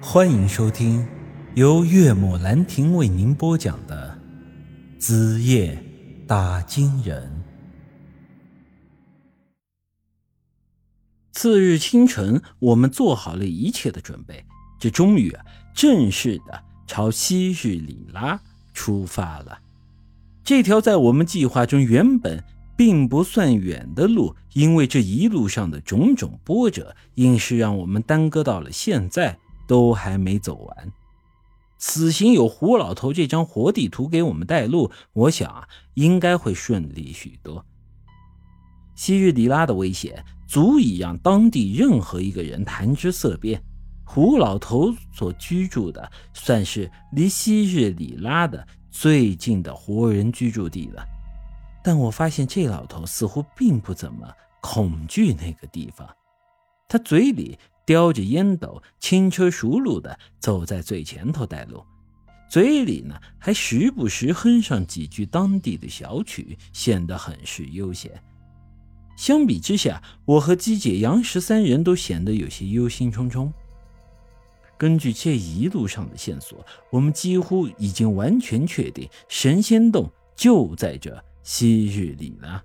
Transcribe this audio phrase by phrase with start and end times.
[0.00, 1.06] 欢迎收听
[1.54, 4.18] 由岳母兰亭为您播讲的
[5.00, 5.82] 《子夜
[6.26, 7.32] 打金人》。
[11.32, 14.44] 次日清晨，我们做好了一切的准备，
[14.78, 15.42] 这终于啊，
[15.74, 18.38] 正式的朝昔日里拉
[18.74, 19.58] 出发了。
[20.44, 22.44] 这条在我们计划中原本
[22.76, 29.38] 并不算远的路，因为这一路上的种种波折，硬是让我们耽搁到了现在。
[29.66, 30.92] 都还没走完，
[31.78, 37.64] 此行有胡老头这张活地图给我们带路，我想啊，应该会顺利许多。
[38.94, 43.62] 昔日里拉的危险足以让当地任何一个人谈之色变。
[44.04, 51.04] 胡老头所居住的，算是离昔日里拉的最近的活人居住地了。
[51.82, 54.26] 但我发现这老头似乎并不怎么
[54.62, 56.08] 恐惧那个地方，
[56.88, 57.58] 他嘴里。
[57.86, 61.82] 叼着烟斗，轻车熟路地走在最前头带路，
[62.50, 68.10] 嘴里呢还时不时哼上几句当地的小曲，显得很是悠闲。
[69.16, 73.50] 相比之下，我和姬姐、杨十三人都显得有些忧心忡忡。
[74.76, 82.62] 根据这一路上的线索，我们几乎已经完全确定神仙洞就在这昔日里了。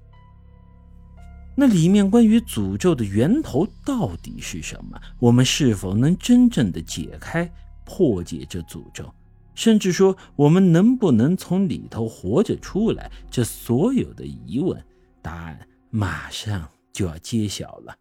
[1.55, 4.99] 那里面关于诅咒的源头到底是什么？
[5.19, 7.51] 我们是否能真正的解开、
[7.85, 9.13] 破解这诅咒？
[9.53, 13.11] 甚至说，我们能不能从里头活着出来？
[13.29, 14.81] 这所有的疑问，
[15.21, 17.93] 答案马上就要揭晓了。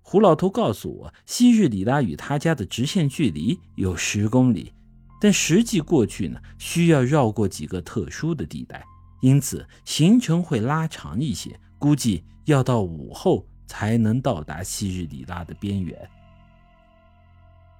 [0.00, 4.72] 胡老头告诉我，昔日里拉与他家的直线距离有十公里，
[5.20, 8.82] 但实际过去呢，需要绕过几个特殊的地带，
[9.20, 11.60] 因此行程会拉长一些。
[11.78, 16.08] 估计要到午后才能到达昔日里拉的边缘。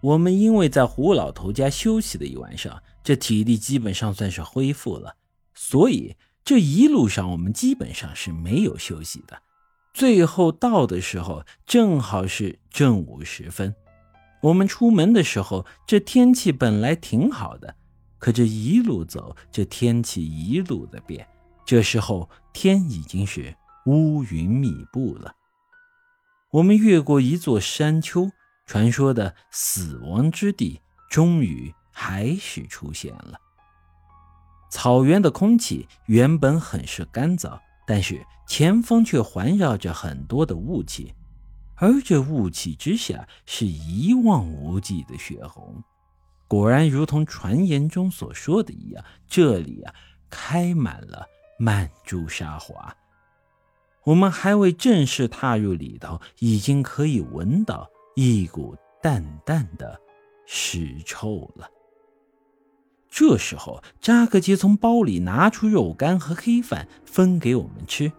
[0.00, 5.16] 我们因为在胡老头家休息了一晚上，这体力基本上算是恢复了，
[5.54, 9.42] 所以这一路上我们基本上是没有休息的。
[9.92, 13.74] 最后到的时候正好是正午时分。
[14.42, 17.74] 我们出门的时候，这天气本来挺好的，
[18.18, 21.26] 可这一路走，这天气一路的变。
[21.64, 23.52] 这时候天已经是。
[23.86, 25.36] 乌云密布了，
[26.50, 28.30] 我们越过一座山丘，
[28.66, 33.40] 传说的死亡之地终于还是出现了。
[34.70, 41.14] 草原的空气原本很是干燥，但是前方却环绕着很多的雾气，
[41.76, 45.80] 而这雾气之下是一望无际的血红。
[46.48, 49.94] 果然，如同传言中所说的一样，这里啊
[50.28, 51.24] 开满了
[51.56, 52.92] 曼珠沙华。
[54.06, 60.00] 我们还未正式踏入里头，已经可以闻到一股淡淡的
[60.46, 61.68] 尸臭了。
[63.10, 68.12] 这时候，扎克杰从包里拿出肉干和黑饭分给我们吃。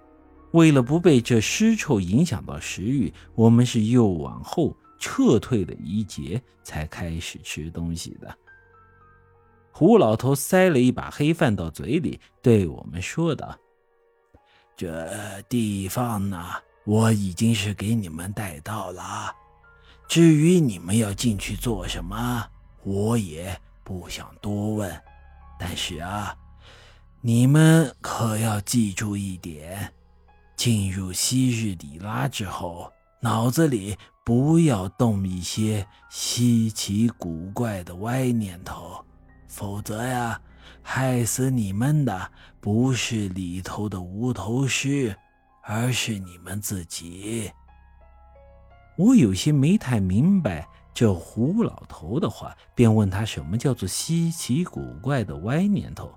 [0.52, 8.38] 为了不被这尸臭影响到食欲，我们是又往后撤退了一截，才开始吃东西的。
[9.72, 13.58] 胡老头塞了一把黑饭到嘴里，对我们说道。
[14.78, 16.54] 这地方呢，
[16.86, 19.36] 我已经是给你们带到了。
[20.08, 22.48] 至于你们要进去做什么，
[22.84, 25.02] 我也不想多问。
[25.60, 26.38] 但是啊，
[27.22, 29.92] 你们可要记住一点：
[30.56, 39.04] 进入昔日里拉之后，脑子里不要动一些稀奇古怪的歪念头，
[39.48, 40.40] 否则呀。
[40.82, 45.16] 害死你们的不是里头的无头尸，
[45.64, 47.52] 而是你们自己。
[48.98, 56.12] 我有些没太明白这胡老头的话，便问他什么叫做稀奇古怪的歪念头。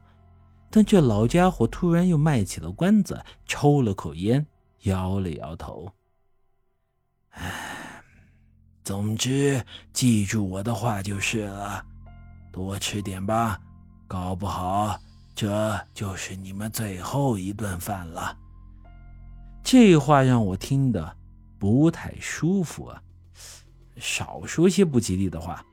[0.70, 4.46] 但这老家伙突然又卖起了关子，抽了口烟，
[4.82, 5.92] 摇了摇头。
[7.30, 8.02] 唉，
[8.82, 9.62] 总之
[9.92, 11.84] 记住我的话就是了，
[12.50, 13.60] 多吃点吧。
[14.10, 14.98] 搞不好
[15.36, 18.36] 这就是你们最后一顿饭了。
[19.62, 21.16] 这话让我听得
[21.60, 23.00] 不太舒服啊！
[23.98, 25.64] 少说些不吉利的话。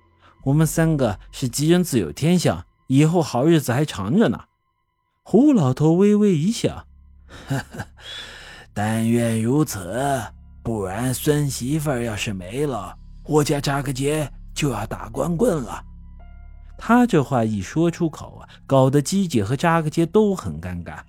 [0.43, 4.43] 我们三个是吉人自有天相，以后好日子还长着呢。
[5.23, 6.85] 胡老头微微一笑
[7.49, 7.87] ：“呵呵，
[8.71, 10.21] 但愿如此，
[10.61, 15.83] 不然孙媳妇要是没了，我家扎个结就要打光棍了。”
[16.77, 20.99] 他这话一说出口啊，搞得姬姐和扎克杰都很尴尬。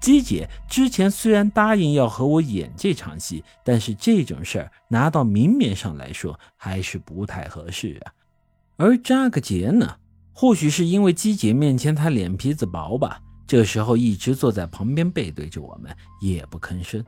[0.00, 8.12] 姬姐之前虽然答应要和我演这场戏，但是这种事儿拿到明面上来说还是不太合适啊。
[8.76, 9.96] 而扎个杰呢，
[10.32, 17.04] 或许是因为姬姐面前他脸皮子薄吧，这时候一直坐在旁边背对着我们，也不吭声。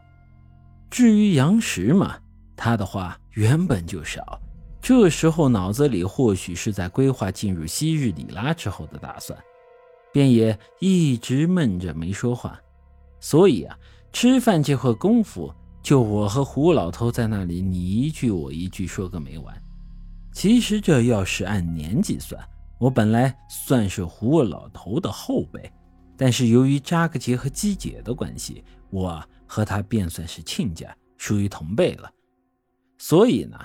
[0.90, 2.18] 至于杨石嘛，
[2.56, 4.40] 他的话原本就少，
[4.80, 9.38] 这时候脑子里或许是在规划进入昔日里拉之后的打算，
[10.12, 12.60] 便也一直闷着没说话。
[13.20, 13.78] 所以啊，
[14.12, 19.62] 吃饭这会功夫，就我和胡老头在那里你一句我一句说个没完。
[20.32, 22.42] 其实这要是按年纪算，
[22.78, 25.70] 我本来算是胡老头的后辈，
[26.16, 29.22] 但是由于扎克杰和姬姐的关系，我。
[29.52, 32.08] 和他便算是亲家，属于同辈了。
[32.98, 33.58] 所以呢，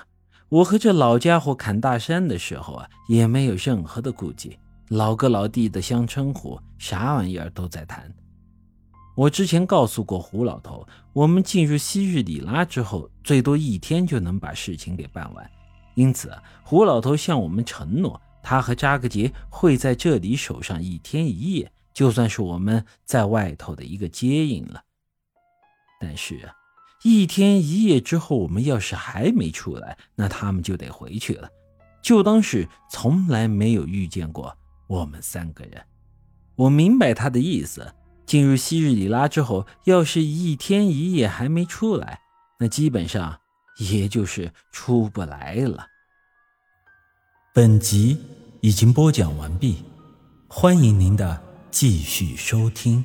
[0.48, 4.56] 我和这老家伙砍大山的时候啊，也没有任何的顾忌，
[4.88, 8.12] 老哥老弟的相称呼，啥玩意儿都在谈。
[9.16, 15.50] 我之前告诉过胡老头，我们进入昔日里拉之后，最多一天就能把事情给办完。
[15.94, 16.30] 因此，
[16.62, 24.80] 胡老头向我们承诺，他和扎格杰会在这里守上一天一夜，就算是我们在外头的一个接应了。
[25.98, 26.52] 但是啊，
[27.08, 31.48] 一天一夜之后，我们要是还没出来，那他们就得回去了，
[32.02, 34.52] 就当是从来没有遇见过
[34.88, 35.80] 我们三个人。
[36.56, 37.94] 我明白他的意思。
[38.26, 42.18] 进入昔日里拉之后，要是一天一夜还没出来，
[42.58, 43.38] 那基本上
[43.78, 45.86] 也就是出不来了。
[47.54, 48.18] 本集
[48.60, 49.84] 已经播讲完毕，
[50.48, 53.04] 欢迎您的继续收听。